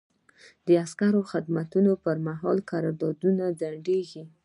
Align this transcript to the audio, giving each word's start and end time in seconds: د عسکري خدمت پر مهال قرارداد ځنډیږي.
د 0.65 0.67
عسکري 0.83 1.21
خدمت 1.31 1.69
پر 2.03 2.17
مهال 2.27 2.57
قرارداد 2.71 3.15
ځنډیږي. 3.59 4.23